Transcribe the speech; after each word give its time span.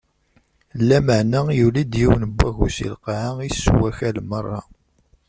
Lameɛna 0.87 1.39
yuli-d 1.59 1.93
yiwen 2.01 2.23
n 2.31 2.33
wagu 2.37 2.67
si 2.75 2.85
lqaɛa, 2.93 3.29
issew 3.47 3.81
akal 3.89 4.17
meṛṛa. 4.29 4.61